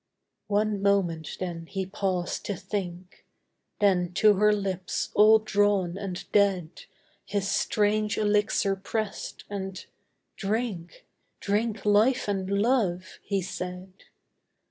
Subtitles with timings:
[0.47, 3.23] One moment then he paused to think:
[3.77, 6.85] Then to her lips, all drawn and dead,
[7.23, 9.85] His strange elixir pressed and
[10.37, 11.05] "Drink!
[11.39, 13.93] Drink life and love!" he said.